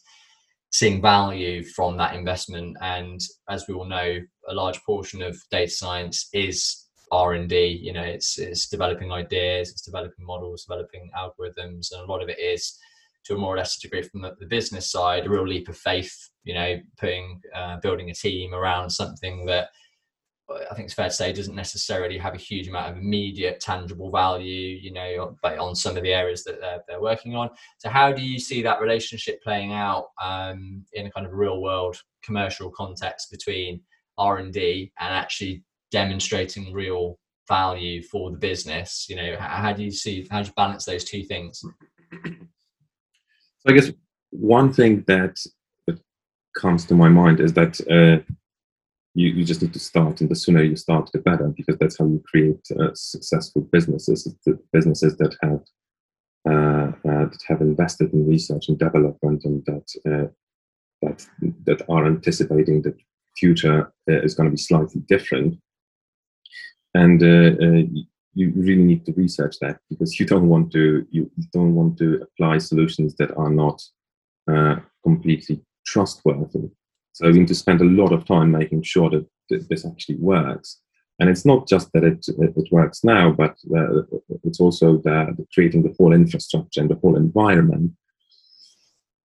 [0.70, 2.76] seeing value from that investment.
[2.82, 7.80] And as we all know, a large portion of data science is R and D.
[7.82, 12.28] You know, it's it's developing ideas, it's developing models, developing algorithms, and a lot of
[12.28, 12.78] it is
[13.24, 15.76] to a more or less degree from the, the business side, a real leap of
[15.76, 16.14] faith.
[16.44, 19.68] You know, putting uh, building a team around something that
[20.70, 24.10] I think it's fair to say doesn't necessarily have a huge amount of immediate tangible
[24.10, 27.50] value, you know, but on some of the areas that they're, they're working on.
[27.78, 31.62] So, how do you see that relationship playing out um, in a kind of real
[31.62, 33.80] world commercial context between
[34.18, 39.06] R and D and actually demonstrating real value for the business?
[39.08, 41.62] You know, how, how do you see how do you balance those two things?
[43.62, 43.92] So I guess
[44.30, 45.38] one thing that,
[46.54, 48.22] comes to my mind is that uh,
[49.14, 51.98] you, you just need to start, and the sooner you start, the better, because that's
[51.98, 54.24] how you create uh, successful businesses.
[54.44, 55.60] The businesses that have
[56.46, 60.28] uh, uh, that have invested in research and development, and that uh,
[61.00, 61.26] that
[61.64, 62.96] that are anticipating that
[63.38, 65.58] future uh, is going to be slightly different.
[66.94, 67.22] and
[68.34, 72.22] you really need to research that because you don't want to you don't want to
[72.22, 73.82] apply solutions that are not
[74.50, 76.68] uh, completely trustworthy.
[77.12, 80.16] So you need to spend a lot of time making sure that, that this actually
[80.16, 80.80] works.
[81.20, 84.02] And it's not just that it, it works now, but uh,
[84.44, 87.92] it's also the creating the whole infrastructure and the whole environment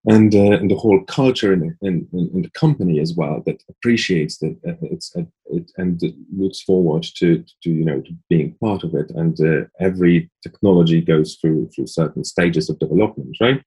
[0.08, 4.38] and, uh, and the whole culture in, in, in, the company as well that appreciates
[4.38, 6.02] that uh, it's uh, it, and
[6.34, 9.12] looks forward to, to you know to being part of it.
[9.12, 13.62] And uh, every technology goes through through certain stages of development right?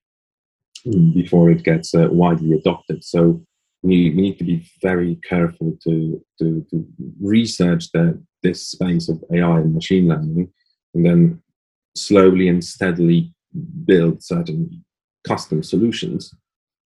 [0.86, 1.12] Mm.
[1.12, 3.04] before it gets uh, widely adopted.
[3.04, 3.44] So
[3.82, 6.86] we, we need to be very careful to to, to
[7.20, 10.50] research the, this space of AI and machine learning
[10.94, 11.42] and then
[11.94, 13.34] slowly and steadily
[13.84, 14.84] build certain
[15.26, 16.34] custom solutions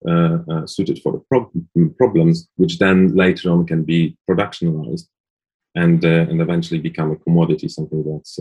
[0.07, 1.51] uh, uh, suited for the pro-
[1.97, 5.07] problems, which then later on can be productionalized
[5.75, 8.39] and uh, and eventually become a commodity, something that's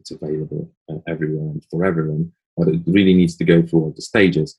[0.00, 0.72] it's available
[1.06, 2.32] everywhere and for everyone.
[2.56, 4.58] But it really needs to go through all the stages.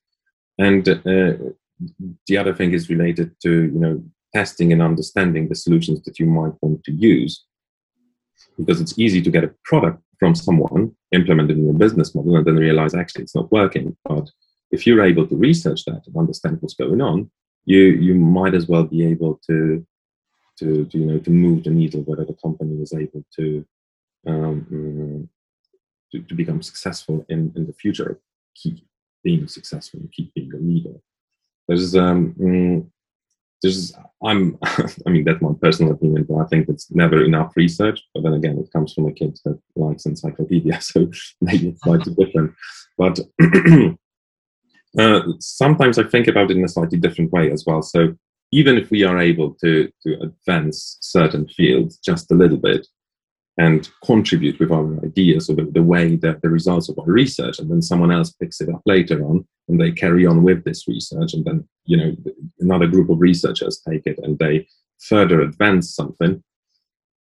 [0.59, 4.03] And the other thing is related to you know
[4.35, 7.45] testing and understanding the solutions that you might want to use
[8.57, 12.37] because it's easy to get a product from someone, implement it in a business model,
[12.37, 13.97] and then realize actually it's not working.
[14.05, 14.29] But
[14.71, 17.29] if you're able to research that and understand what's going on,
[17.65, 19.85] you you might as well be able to
[20.59, 23.65] to, to you know to move the needle whether the company is able to
[24.25, 25.27] um, mm,
[26.11, 28.21] to, to, become successful in, in the future,
[28.55, 28.77] keep
[29.25, 30.95] being successful keep being a leader.
[31.67, 32.89] There's um, mm,
[33.63, 34.57] there's I'm
[35.07, 38.01] I mean that's my personal opinion, but I think it's never enough research.
[38.13, 41.09] But then again, it comes from a kid that likes encyclopedia, so
[41.41, 42.53] maybe it's slightly different.
[42.97, 43.19] But
[44.99, 47.81] uh, sometimes I think about it in a slightly different way as well.
[47.81, 48.13] So
[48.51, 52.85] even if we are able to to advance certain fields just a little bit,
[53.57, 57.59] and contribute with our ideas or the, the, way that the results of our research
[57.59, 60.87] and then someone else picks it up later on and they carry on with this
[60.87, 62.15] research and then you know
[62.59, 64.67] another group of researchers take it and they
[64.99, 66.41] further advance something.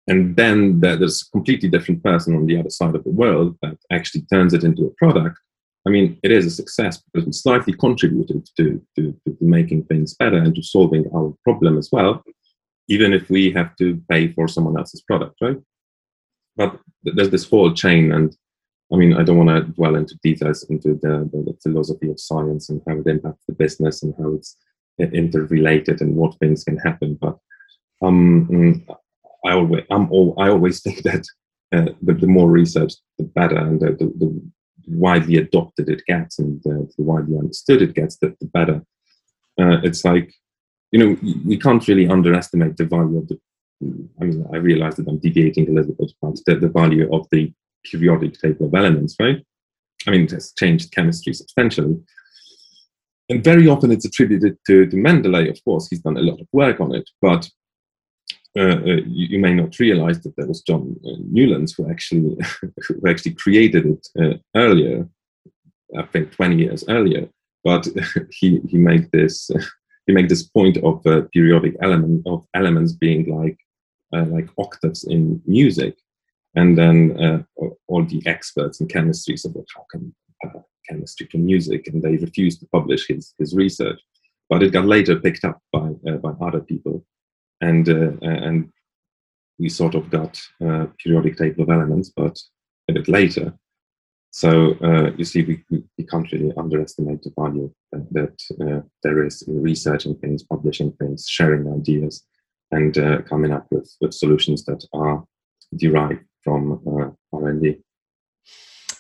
[0.09, 3.77] And then there's a completely different person on the other side of the world that
[3.91, 5.39] actually turns it into a product.
[5.87, 10.15] I mean it is a success because we slightly contributed to, to, to making things
[10.15, 12.25] better and to solving our problem as well
[12.89, 15.59] even if we have to pay for someone else's product right
[16.57, 18.37] but there's this whole chain and
[18.93, 22.21] I mean, I don't want to dwell into details into the, the, the, philosophy of
[22.21, 24.57] science and how it impacts the business and how it's
[25.01, 27.19] interrelated and what things can happen.
[27.21, 27.37] But
[28.01, 28.97] um, mm,
[29.45, 31.27] I always, I'm all, I always think that
[31.75, 34.43] uh, the, the, more research, the better, and the, the, the
[34.87, 38.83] widely adopted it gets, and the, widely understood it gets, the, the better.
[39.61, 40.33] Uh, it's like,
[40.93, 43.39] you know, we can't really underestimate the value of the
[43.83, 47.27] I mean, I realize that I'm deviating a little bit, but the, the value of
[47.31, 47.53] the
[47.85, 49.45] periodic table of elements, right?
[50.07, 52.01] I mean, it has changed chemistry substantially.
[53.29, 56.47] And very often it's attributed to, to Mendeleev, of course, he's done a lot of
[56.53, 57.49] work on it, but
[58.57, 62.39] uh, uh, you, you, may not realize that there was John uh, Newlands who actually,
[62.89, 65.07] who actually created it uh, earlier,
[65.99, 67.29] I think 20 years earlier,
[67.65, 67.87] but
[68.31, 69.51] he, he made this,
[70.07, 73.59] he made this point of periodic element of elements being like
[74.15, 75.97] uh, like octaves in music.
[76.55, 77.43] And then uh,
[77.87, 80.15] all the experts in chemistry said, well, how can
[80.45, 81.89] uh, chemistry to music?
[81.89, 84.01] And they refused to publish his, his research.
[84.49, 85.91] But it got later picked up by,
[86.23, 87.05] by other people.
[87.61, 88.73] And, and
[89.59, 92.39] we sort of got uh, periodic table of elements, but
[92.89, 93.55] a bit later.
[94.31, 99.43] So uh, you see, we, we can't really underestimate the value that uh, there is
[99.43, 102.25] in researching things, publishing things, sharing ideas,
[102.73, 105.25] and uh, coming up with, with solutions that are
[105.77, 107.79] derived from uh, R&D.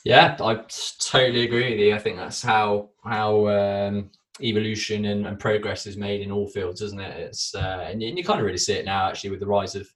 [0.04, 0.60] Yeah, I
[1.00, 1.94] totally agree with you.
[1.94, 6.80] I think that's how how um, evolution and, and, progress is made in all fields,
[6.80, 7.16] isn't it?
[7.18, 9.48] It's uh, and, you, and you kind of really see it now, actually, with the
[9.48, 9.88] rise of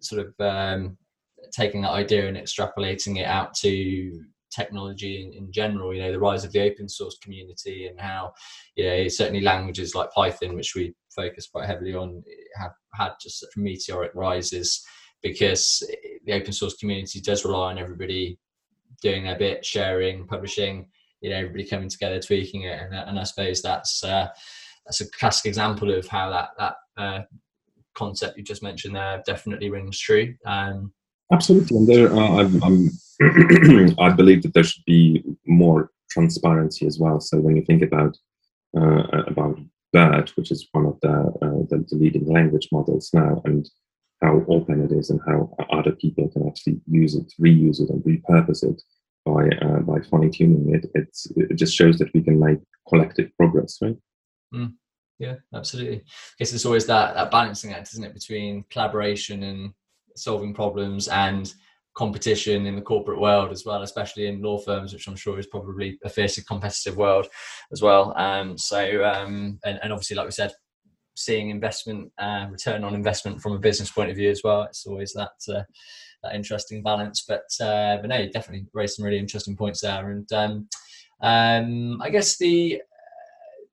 [0.00, 0.96] sort of um,
[1.52, 5.92] taking that idea and extrapolating it out to technology in, in, general.
[5.92, 8.32] You know, the rise of the open source community and how,
[8.76, 12.22] you know, certainly languages like Python, which we focus quite heavily on,
[12.56, 14.84] have had just such meteoric rises
[15.22, 15.82] because
[16.24, 18.38] the open source community does rely on everybody
[19.00, 20.88] doing their bit, sharing, publishing,
[21.20, 24.28] you know, everybody coming together, tweaking it, and, and I suppose that's uh,
[24.84, 27.20] that's a classic example of how that that uh,
[27.94, 30.34] concept you just mentioned there definitely rings true.
[30.44, 30.92] Um,
[31.32, 32.44] Absolutely, and there, uh,
[34.02, 37.20] i believe that there should be more transparency as well.
[37.20, 38.16] So when you think about
[38.76, 39.58] uh, about
[39.92, 43.68] BERT, which is one of the, uh, the, the leading language models now, and
[44.22, 48.02] how open it is and how other people can actually use it, reuse it, and
[48.04, 48.80] repurpose it
[49.24, 50.90] by uh, by fine tuning it.
[50.94, 53.96] It's, it just shows that we can make collective progress, right?
[54.54, 54.74] Mm.
[55.18, 55.98] Yeah, absolutely.
[55.98, 56.02] I
[56.38, 59.72] guess it's always that that balancing act, isn't it, between collaboration and
[60.16, 61.52] solving problems and
[61.94, 65.46] competition in the corporate world as well, especially in law firms, which I'm sure is
[65.46, 67.26] probably a fiercely competitive world
[67.72, 68.14] as well.
[68.16, 70.52] Um, so, um, and, and, obviously, like we said,
[71.14, 74.62] seeing investment, uh, return on investment from a business point of view as well.
[74.62, 75.62] It's always that uh,
[76.22, 77.24] that interesting balance.
[77.28, 80.10] But uh, but no, definitely raised some really interesting points there.
[80.10, 80.68] And um,
[81.20, 83.64] um, I guess the uh,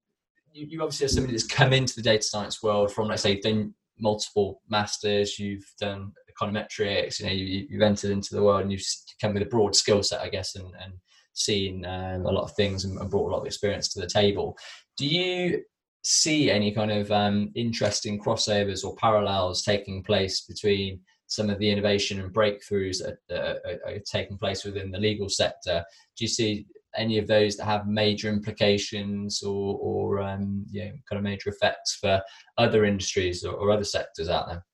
[0.52, 3.40] you, you obviously are somebody that's come into the data science world from, let's say,
[3.40, 5.40] done multiple masters.
[5.40, 7.20] You've done econometrics.
[7.20, 8.86] You know, you, you've entered into the world and you've
[9.22, 10.94] come with a broad skill set, I guess, and, and
[11.34, 14.58] seen um, a lot of things and, brought a lot of experience to the table.
[14.98, 15.64] Do you
[16.04, 21.70] see any kind of um, interesting crossovers or parallels taking place between some of the
[21.70, 25.84] innovation and breakthroughs that uh, are, are taking place within the legal sector?
[26.18, 26.66] Do you see
[26.98, 31.50] any of those that have major implications or, or um, you know, kind of major
[31.50, 32.22] effects for
[32.58, 34.66] other industries or, or other sectors out there?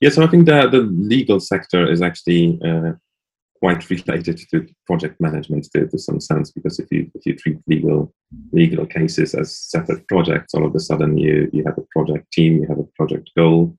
[0.00, 2.92] Yeah, so I think the, the legal sector is actually uh,
[3.60, 7.58] quite related to project management to, to some sense because if you if you treat
[7.66, 8.12] legal
[8.52, 12.60] legal cases as separate projects, all of a sudden you you have a project team,
[12.60, 13.76] you have a project goal,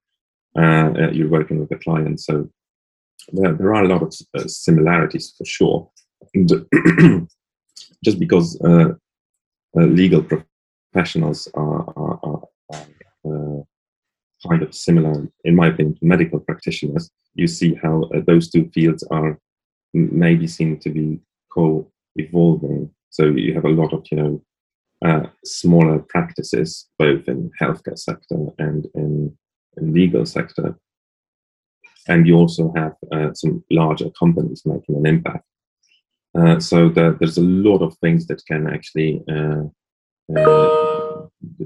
[0.58, 2.20] uh, uh you're working with a client.
[2.20, 2.50] So
[3.32, 5.90] there, there are a lot of uh, similarities for sure.
[6.34, 6.50] And
[8.04, 8.94] just because uh,
[9.78, 12.20] uh, legal professionals are, are,
[14.48, 18.70] kind of similar, in my opinion, to medical practitioners, you see how uh, those two
[18.74, 19.40] fields are
[19.94, 21.20] maybe seem to be
[21.52, 22.90] co-evolving.
[23.10, 24.42] So you have a lot of, you know,
[25.06, 29.36] uh, smaller practices, both in healthcare sector and in,
[29.78, 30.78] in legal sector.
[32.08, 35.46] And you also have uh, some larger companies making an impact.
[36.38, 39.64] Uh, so the, there's a lot of things that can actually uh,
[40.38, 40.89] uh,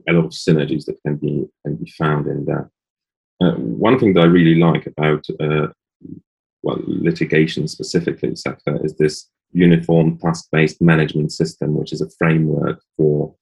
[0.07, 2.69] a lot of synergies that can be can be found in that.
[3.41, 5.67] Uh, one thing that I really like about uh,
[6.61, 13.35] well litigation specifically sector is this uniform task-based management system, which is a framework for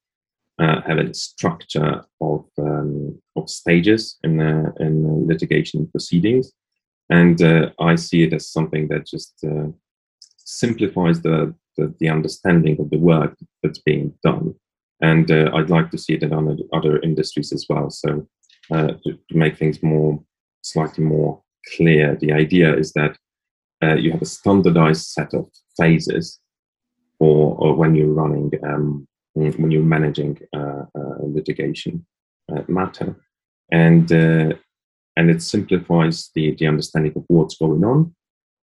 [0.58, 6.52] uh, having a structure of um, of stages in uh, in litigation proceedings,
[7.10, 9.68] and uh, I see it as something that just uh,
[10.36, 14.54] simplifies the, the the understanding of the work that's being done
[15.02, 17.90] and uh, I'd like to see it in other, other industries as well.
[17.90, 18.26] So
[18.70, 20.22] uh, to, to, make things more
[20.62, 21.42] slightly more
[21.76, 23.16] clear, the idea is that
[23.82, 26.38] uh, you have a standardized set of phases
[27.18, 32.06] for when you're running um, when you're managing uh, a litigation
[32.54, 33.16] uh, matter,
[33.70, 34.52] and uh,
[35.16, 38.14] and it simplifies the the understanding of what's going on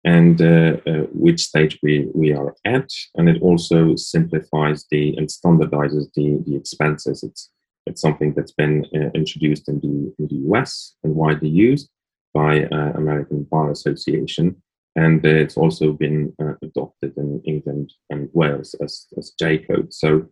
[0.10, 2.90] and uh, uh, which stage we, we are at.
[3.16, 7.22] And it also simplifies the and standardizes the, the expenses.
[7.22, 7.52] It's,
[7.86, 11.90] it's something that's been uh, introduced in the, in the US and widely used
[12.34, 14.56] by uh, American Bar Association.
[14.96, 19.94] And it's also been uh, adopted in England and Wales as, as J code.
[19.94, 20.26] So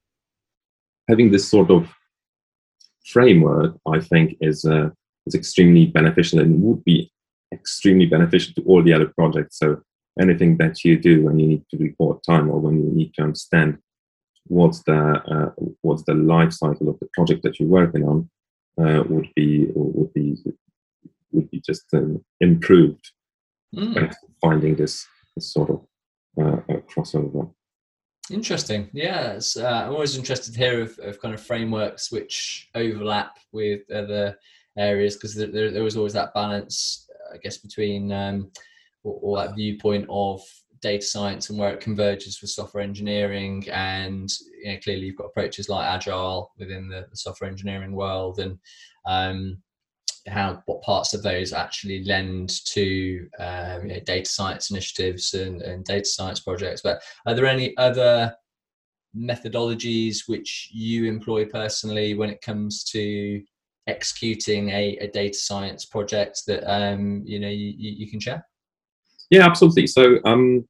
[1.08, 1.94] having this sort of
[3.06, 4.90] framework, I think, is, uh,
[5.28, 7.12] is extremely beneficial and would be
[7.54, 9.60] extremely beneficial to all the other projects.
[9.60, 9.82] So
[10.20, 13.24] anything that you do when you need to report time or when you need to
[13.24, 13.78] understand
[14.48, 18.30] what's the uh, what's the life cycle of the project that you're working on
[18.82, 20.38] uh, would be would be
[21.32, 23.12] would be just um, improved
[23.76, 24.14] mm.
[24.42, 25.06] finding this,
[25.36, 25.82] this sort of
[26.40, 27.52] uh, crossover.
[28.30, 28.90] Interesting.
[28.92, 34.38] Yeah, uh, I'm always interested here of, of kind of frameworks which overlap with other
[34.78, 38.52] areas because there, there, there was always that balance I guess, between um,
[39.04, 40.42] that viewpoint of
[40.82, 43.65] data science and where it converges with software engineering.
[43.71, 44.30] And
[44.63, 48.58] you know, clearly, you've got approaches like agile within the, the software engineering world, and
[49.06, 49.58] um,
[50.28, 55.62] how what parts of those actually lend to um, you know, data science initiatives and,
[55.62, 56.82] and data science projects.
[56.82, 58.36] But are there any other
[59.15, 63.42] methodologies which you employ personally when it comes to
[63.88, 68.46] executing a, a data science project that um, you know you, you can share?
[69.29, 69.88] Yeah, absolutely.
[69.88, 70.67] So um,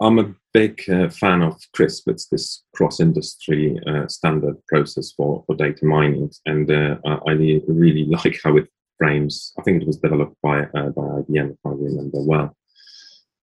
[0.00, 2.08] I'm a big uh, fan of CRISP.
[2.08, 8.40] It's this cross-industry uh, standard process for, for data mining, and uh, I really like
[8.42, 8.68] how it
[8.98, 9.52] frames.
[9.58, 12.56] I think it was developed by uh, by IBM, if I remember well.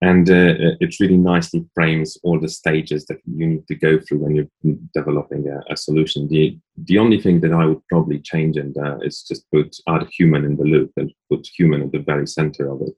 [0.02, 4.18] And uh, it really nicely frames all the stages that you need to go through
[4.18, 6.28] when you're developing a, a solution.
[6.28, 10.43] The the only thing that I would probably change there is just put add human
[10.45, 12.95] in the loop and put human at the very center of it.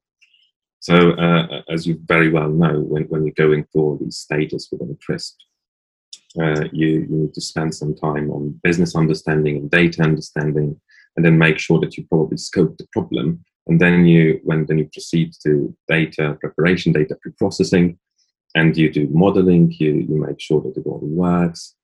[0.79, 4.67] So uh, as you very well know, when, when you're going through all these stages
[4.69, 5.35] within CRISP,
[6.41, 10.79] uh, you, you need to spend some time on business understanding and data understanding,
[11.15, 14.79] and then make sure that you probably scope the problem and then you, when then
[14.79, 17.97] you proceed to data preparation, data pre-processing,
[18.55, 21.75] and you do modeling, you, you make sure that it all works,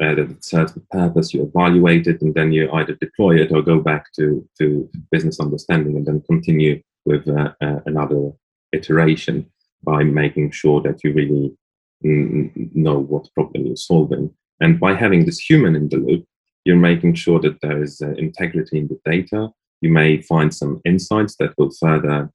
[0.00, 3.50] uh, that it serves the purpose, you evaluate it, and then you either deploy it
[3.50, 8.30] or go back to, to business understanding and then continue with uh, uh, another
[8.72, 9.50] iteration
[9.82, 11.56] by making sure that you really
[12.02, 14.32] know what problem you're solving.
[14.60, 16.24] And by having this human in the loop,
[16.64, 19.50] you're making sure that there is uh, integrity in the data,
[19.82, 22.30] you may find some insights that will further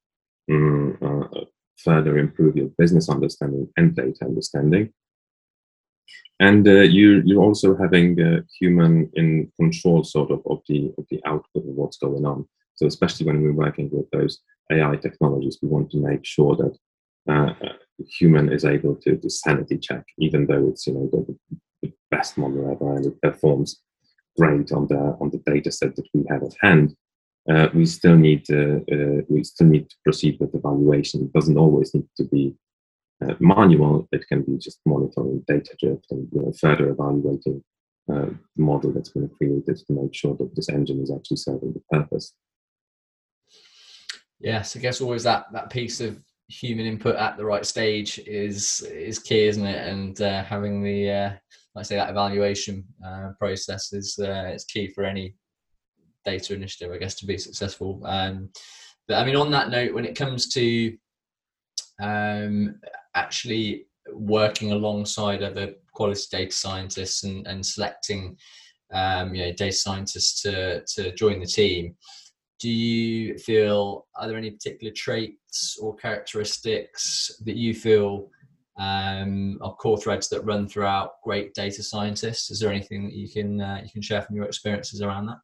[0.52, 1.46] um, uh,
[1.78, 4.94] further improve your business understanding and data understanding.
[6.40, 11.06] And uh, you, you're also having a human in control sort of of the, of
[11.10, 12.48] the output of what's going on.
[12.76, 14.40] So especially when we're working with those
[14.72, 16.78] AI technologies, we want to make sure that
[17.34, 17.54] uh,
[18.20, 21.36] human is able to, to sanity check, even though it's you know the,
[21.82, 23.82] the best model ever and it performs
[24.38, 26.96] great on the on the data set that we have at hand
[27.50, 31.24] uh, we still need to, uh, we still need to proceed with evaluation.
[31.24, 32.56] It doesn't always need to be
[33.24, 34.08] uh, manual.
[34.12, 37.64] It can be just monitoring data drift and you know, further evaluating
[38.12, 41.74] uh, the model that's been created to make sure that this engine is actually serving
[41.74, 42.34] the purpose.
[44.40, 46.18] Yes, I guess always that that piece of
[46.48, 49.88] human input at the right stage is is key, isn't it?
[49.88, 51.30] And uh, having the uh,
[51.76, 55.36] like I say that evaluation uh, process is uh, is key for any
[56.28, 58.02] data initiative, I guess, to be successful.
[58.06, 58.50] Um,
[59.08, 60.98] but I mean, on that note, when it comes to
[62.02, 62.80] um,
[63.16, 68.38] actually working alongside other quality data scientists and, and selecting
[68.94, 71.96] um, you know, data scientists to, to join the team,
[72.60, 78.30] do you feel are there any particular traits or characteristics that you feel
[78.80, 82.52] um, are core threads that run throughout great data scientists?
[82.52, 85.40] Is there anything that you can uh, you can share from your experiences around that?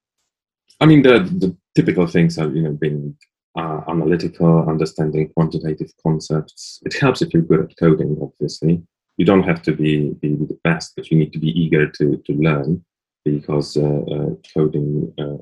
[0.84, 3.16] I mean, the, the typical things are, you know, being
[3.58, 6.82] uh, analytical, understanding quantitative concepts.
[6.86, 8.84] It helps if you're good at coding, obviously.
[9.16, 12.22] You don't have to be, be the best, but you need to be eager to,
[12.26, 12.84] to learn
[13.24, 15.38] because uh, uh, coding uh,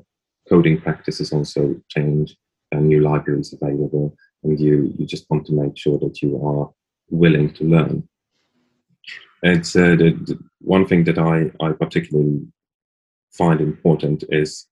[0.48, 2.36] coding practices also change
[2.70, 6.70] and new libraries available, and you, you just want to make sure that you are
[7.10, 8.08] willing to learn.
[9.42, 12.46] It's uh, the, the one thing that I, I particularly
[13.32, 14.68] find important is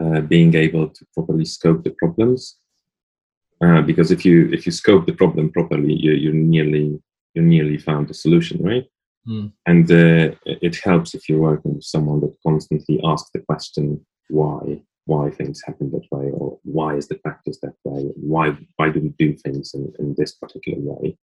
[0.00, 2.56] uh, being able to properly scope the problems.
[3.62, 7.00] Uh, because if you if you scope the problem properly, you you nearly
[7.34, 8.86] you nearly found the solution, right?
[9.28, 9.52] Mm.
[9.66, 14.80] And uh, it helps if you're working with someone that constantly asks the question why
[15.06, 19.00] why things happen that way or why is the practice that way why why do
[19.00, 21.16] we do things in, in this particular way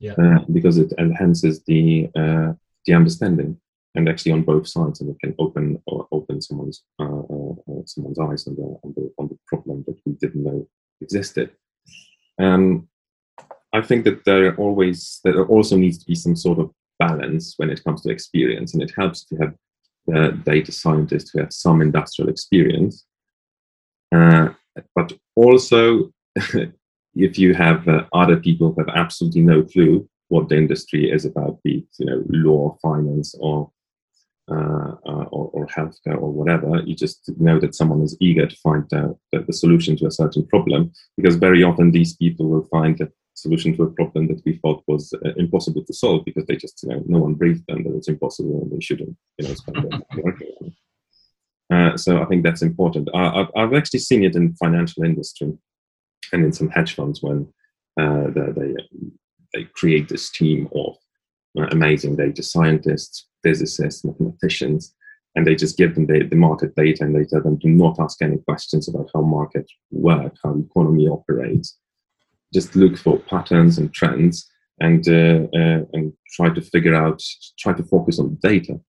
[0.00, 0.12] yeah.
[0.12, 2.52] Uh, because it enhances the uh,
[2.84, 3.58] the understanding
[3.96, 7.82] and actually on both sides, and it can open or open someone's uh, uh, uh,
[7.86, 10.68] someone's eyes on the, on the on the problem that we didn't know
[11.00, 11.50] existed.
[12.38, 12.88] Um,
[13.72, 17.70] I think that there always there also needs to be some sort of balance when
[17.70, 19.54] it comes to experience, and it helps to have
[20.14, 23.06] uh, data scientists who have some industrial experience,
[24.14, 24.50] uh,
[24.94, 26.10] but also
[27.14, 31.24] if you have uh, other people who have absolutely no clue what the industry is
[31.24, 33.70] about, be it you know law, finance, or
[34.48, 36.80] uh, uh, or, or, healthcare or whatever.
[36.86, 40.46] You just know that someone is eager to find the, the, solution to a certain
[40.46, 44.58] problem because very often these people will find a solution to a problem that we
[44.58, 47.82] thought was uh, impossible to solve because they just, you know, no one briefed them
[47.82, 50.72] that it's impossible and they shouldn't, you know, spend their working on it.
[51.68, 53.08] Uh, so I think that's important.
[53.14, 55.52] I, have actually seen it in financial industry
[56.32, 57.52] and in some hedge funds when
[57.98, 58.74] uh, they, they,
[59.52, 60.96] they create this team of
[61.58, 64.94] uh, amazing data scientists, physicists, mathematicians,
[65.36, 68.00] and they just give them the, the market data and they tell them to not
[68.00, 71.78] ask any questions about how markets work, how the economy operates.
[72.52, 77.22] Just look for patterns and trends and uh, uh, and try to figure out,
[77.58, 78.80] try to focus on data.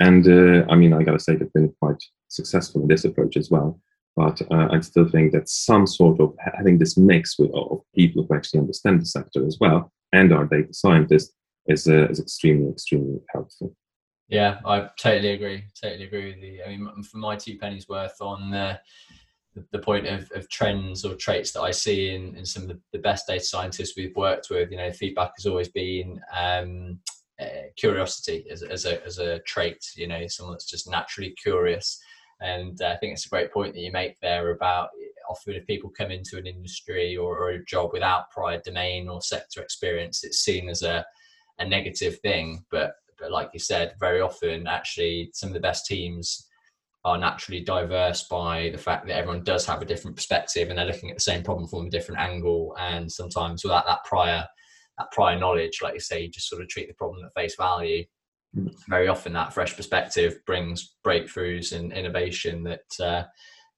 [0.00, 3.50] And uh, I mean, I gotta say, they've been quite successful in this approach as
[3.50, 3.80] well.
[4.16, 8.24] But uh, I still think that some sort of having this mix with, of people
[8.24, 11.32] who actually understand the sector as well and are data scientists
[11.66, 13.74] is uh, is extremely extremely helpful.
[14.28, 15.64] Yeah, I totally agree.
[15.80, 16.62] Totally agree with you.
[16.64, 18.78] I mean, for my two pennies worth on uh,
[19.70, 22.80] the point of, of trends or traits that I see in, in some of the,
[22.92, 24.70] the best data scientists we've worked with.
[24.70, 26.98] You know, feedback has always been um,
[27.40, 32.00] uh, curiosity as, as, a, as a trait, you know, someone that's just naturally curious.
[32.40, 34.88] And uh, I think it's a great point that you make there about
[35.30, 39.22] often if people come into an industry or, or a job without prior domain or
[39.22, 41.04] sector experience, it's seen as a,
[41.58, 42.64] a negative thing.
[42.70, 42.94] But,
[43.24, 46.46] but like you said, very often actually some of the best teams
[47.06, 50.84] are naturally diverse by the fact that everyone does have a different perspective and they're
[50.84, 52.76] looking at the same problem from a different angle.
[52.78, 54.46] And sometimes without that prior
[54.98, 57.56] that prior knowledge, like you say, you just sort of treat the problem at face
[57.56, 58.04] value.
[58.88, 63.24] Very often, that fresh perspective brings breakthroughs and innovation that, uh,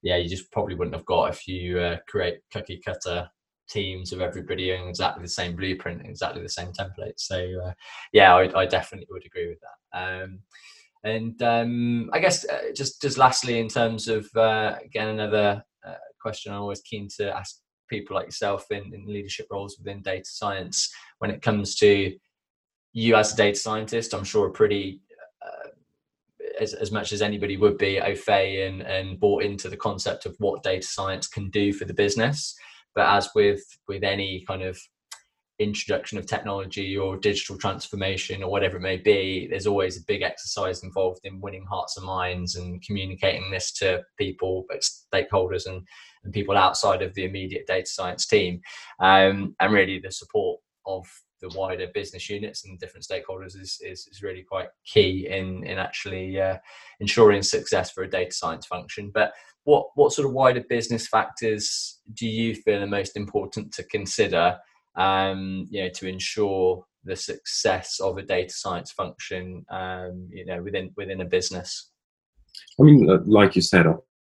[0.03, 3.31] yeah, you just probably wouldn't have got if you uh, create cookie cutter
[3.69, 7.19] teams of everybody in exactly the same blueprint, exactly the same template.
[7.19, 7.73] So, uh,
[8.13, 10.23] yeah, I, I, definitely would agree with that.
[10.23, 10.41] Um,
[11.05, 15.95] and um, I guess uh, just just lastly, in terms of uh, again another uh,
[16.21, 20.25] question, I'm always keen to ask people like yourself in, in leadership roles within data
[20.25, 22.13] science when it comes to
[22.93, 25.01] you as a data scientist i'm sure pretty
[25.45, 25.69] uh,
[26.61, 30.27] as, as much as anybody would be au fait and, and bought into the concept
[30.27, 32.57] of what data science can do for the business
[32.97, 34.77] but as with with any kind of
[35.59, 40.21] introduction of technology or digital transformation or whatever it may be there's always a big
[40.21, 44.67] exercise involved in winning hearts and minds and communicating this to people
[45.15, 45.81] stakeholders and
[46.27, 48.61] and people outside of the immediate data science team.
[49.01, 51.07] Um, and really, the support of
[51.41, 55.79] the wider business units and different stakeholders is, is, is really quite key in, in
[55.79, 56.57] actually uh,
[57.01, 59.11] ensuring success for a data science function.
[59.13, 59.33] But
[59.67, 64.57] what, what sort of wider business factors do you feel are most important to consider
[64.95, 70.63] um, you know, to ensure the success of a data science function um, you know,
[70.63, 71.91] within, within a business?
[72.81, 73.87] I mean, uh, like you said,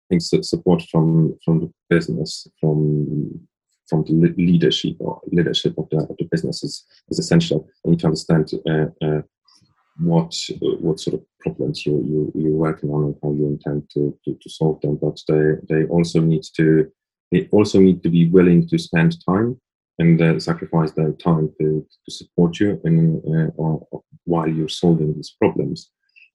[0.09, 3.47] things that support from from the business, from
[3.89, 7.67] from the leadership or leadership of the, of the business is, is essential.
[7.83, 9.21] You need to understand uh, uh,
[9.99, 10.33] what
[10.79, 14.37] what sort of problems you, you you're working on and how you intend to, to,
[14.41, 14.97] to, solve them.
[15.01, 16.91] But they they also need to
[17.31, 19.59] they also need to be willing to spend time
[19.99, 24.69] and uh, sacrifice their time to, to support you in, uh, or, or while you're
[24.69, 25.89] solving these problems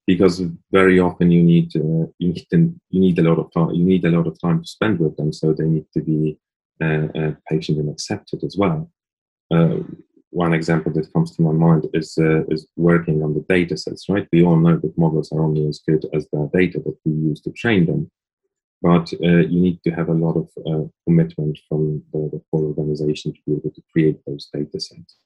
[0.06, 0.42] because
[0.72, 4.04] very often you need uh, you need you need a lot of time you need
[4.04, 6.38] a lot of time to spend with them so they need to be
[6.82, 8.90] uh, uh, patient and accepted as well
[9.54, 9.76] uh,
[10.32, 14.08] one example that comes to my mind is uh, is working on the data sets
[14.08, 14.26] right?
[14.32, 17.40] We all know that models are only as good as the data that we use
[17.42, 18.10] to train them
[18.82, 23.32] but uh, you need to have a lot of commitment from the, the whole organization
[23.32, 25.16] to be able to create those data sets.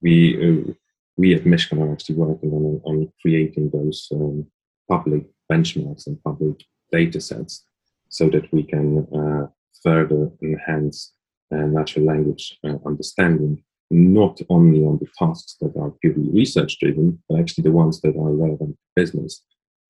[0.00, 0.76] We
[1.20, 4.46] we at Mishcon are actually working on, on creating those um,
[4.88, 7.64] public benchmarks and public data sets
[8.08, 9.46] so that we can uh,
[9.82, 11.12] further enhance
[11.52, 17.22] uh, natural language uh, understanding, not only on the tasks that are purely research driven,
[17.28, 19.42] but actually the ones that are relevant to business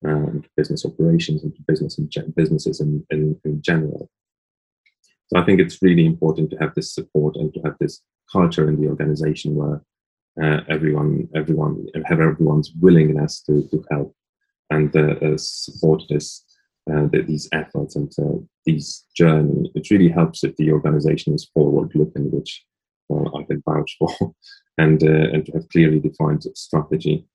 [0.03, 4.09] and business operations and business and businesses in, in, in general.
[5.27, 8.67] So I think it's really important to have this support and to have this culture
[8.67, 9.81] in the organization where
[10.41, 14.15] uh, everyone everyone have everyone's willingness to, to help
[14.69, 16.45] and uh, uh support this
[16.91, 19.71] uh, these efforts and uh, these journey.
[19.75, 22.65] It really helps if the organization is forward looking, which
[23.37, 24.09] I can vouch for,
[24.77, 27.27] and and to have clearly defined strategy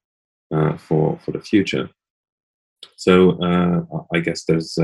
[0.79, 1.91] for for the future.
[2.97, 3.39] So
[4.15, 4.79] I guess there's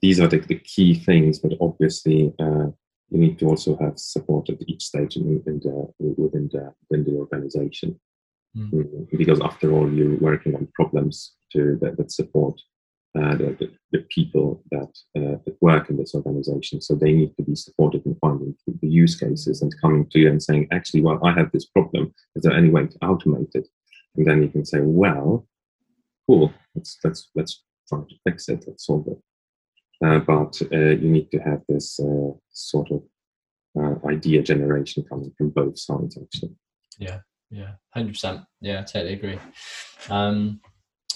[0.00, 2.34] these are the, the, key things, but obviously
[3.12, 7.04] you need to also have support at each stage in, in the, within the within
[7.04, 8.00] the organization.
[8.56, 9.08] Mm.
[9.16, 12.60] Because after all, you're working on problems to that, that support
[13.18, 16.80] uh, the, the, the, people that, uh, that work in this organization.
[16.80, 20.28] So they need to be supported in finding the use cases and coming to you
[20.28, 22.12] and saying, actually, well, I have this problem.
[22.36, 23.68] Is there any way to automate it?
[24.16, 25.46] And then you can say, well,
[26.26, 26.52] cool.
[26.74, 28.64] Let's let's let's try to fix it.
[28.66, 29.18] Let's solve it.
[30.04, 33.02] Uh, but uh, you need to have this uh, sort of
[34.04, 36.54] idea generation coming from both sides, actually.
[36.98, 37.20] Yeah,
[37.50, 38.40] yeah, hundred percent.
[38.60, 39.38] Yeah, I totally agree.
[40.10, 40.60] Um,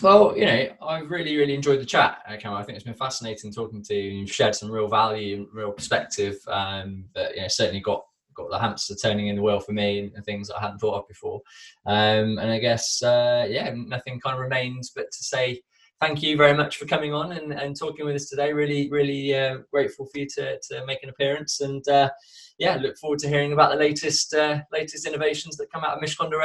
[0.02, 2.60] well, you know, I've really, really enjoyed the chat, Cameron.
[2.60, 4.10] I think it's been fascinating talking to you.
[4.10, 8.50] You've shared some real value and real perspective um, that you know certainly got got
[8.50, 11.08] the hamster turning in the wheel for me and, things that I hadn't thought of
[11.08, 11.40] before.
[11.86, 15.62] Um, and I guess, uh, yeah, nothing kind of remains but to say
[16.00, 18.52] thank you very much for coming on and, and talking with us today.
[18.52, 21.60] Really, really uh, grateful for you to, to make an appearance.
[21.60, 22.10] And uh,
[22.58, 26.02] yeah, look forward to hearing about the latest uh, latest innovations that come out of
[26.02, 26.36] Mishcon de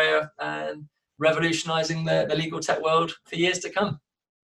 [1.22, 4.00] Revolutionising the, the legal tech world for years to come.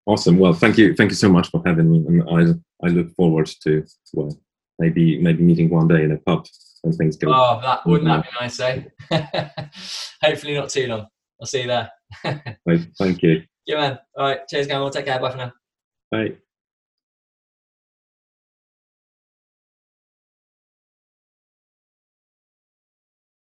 [0.05, 0.37] Awesome.
[0.37, 0.95] Well, thank you.
[0.95, 2.05] Thank you so much for having me.
[2.07, 4.39] And I I look forward to well,
[4.79, 6.45] maybe maybe meeting one day in a pub
[6.83, 7.33] when things go.
[7.33, 8.83] Oh, that wouldn't that be nice, eh?
[10.23, 11.07] Hopefully not too long.
[11.41, 11.91] I'll see you there.
[12.65, 13.43] Right, thank you.
[13.65, 13.99] Yeah, man.
[14.17, 14.47] All right.
[14.47, 14.67] Cheers.
[14.69, 15.19] We'll take care.
[15.19, 15.51] Bye for now.
[16.09, 16.37] Bye.